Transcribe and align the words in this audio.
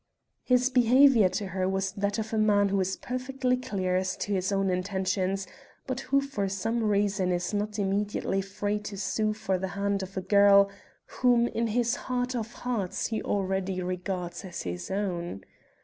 His 0.43 0.71
behavior 0.71 1.29
to 1.29 1.45
her 1.49 1.69
was 1.69 1.91
that 1.91 2.17
of 2.17 2.33
a 2.33 2.37
man 2.39 2.69
who 2.69 2.79
is 2.79 2.97
perfectly 2.97 3.55
clear 3.55 3.95
as 3.97 4.17
to 4.17 4.33
his 4.33 4.51
own 4.51 4.71
intentions 4.71 5.45
but 5.85 5.99
who 5.99 6.19
for 6.21 6.49
some 6.49 6.83
reason 6.83 7.31
is 7.31 7.53
not 7.53 7.77
immediately 7.77 8.41
free 8.41 8.79
to 8.79 8.97
sue 8.97 9.31
for 9.33 9.59
the 9.59 9.67
hand 9.77 10.01
of 10.01 10.17
a 10.17 10.21
girl 10.21 10.71
whom 11.05 11.45
in 11.47 11.67
his 11.67 11.95
heart 11.97 12.35
of 12.35 12.51
hearts 12.65 13.05
he 13.09 13.21
already 13.21 13.79
regards 13.83 14.43
as 14.43 14.63
his 14.63 14.89
own. 14.89 15.43